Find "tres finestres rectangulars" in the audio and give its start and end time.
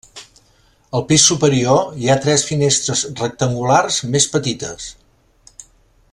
2.23-4.03